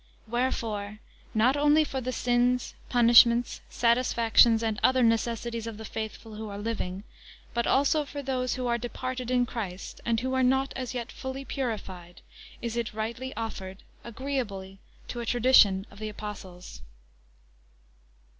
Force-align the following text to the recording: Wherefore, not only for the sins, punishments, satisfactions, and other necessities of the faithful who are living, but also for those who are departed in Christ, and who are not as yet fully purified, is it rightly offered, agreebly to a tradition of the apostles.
Wherefore, 0.27 0.97
not 1.35 1.55
only 1.55 1.83
for 1.83 2.01
the 2.01 2.11
sins, 2.11 2.73
punishments, 2.89 3.61
satisfactions, 3.69 4.63
and 4.63 4.79
other 4.81 5.03
necessities 5.03 5.67
of 5.67 5.77
the 5.77 5.85
faithful 5.85 6.37
who 6.37 6.49
are 6.49 6.57
living, 6.57 7.03
but 7.53 7.67
also 7.67 8.03
for 8.05 8.23
those 8.23 8.55
who 8.55 8.65
are 8.65 8.79
departed 8.79 9.29
in 9.29 9.45
Christ, 9.45 10.01
and 10.03 10.19
who 10.19 10.33
are 10.33 10.41
not 10.41 10.73
as 10.75 10.95
yet 10.95 11.11
fully 11.11 11.45
purified, 11.45 12.21
is 12.63 12.75
it 12.75 12.95
rightly 12.95 13.31
offered, 13.35 13.83
agreebly 14.03 14.79
to 15.09 15.19
a 15.19 15.25
tradition 15.27 15.85
of 15.91 15.99
the 15.99 16.09
apostles. 16.09 16.81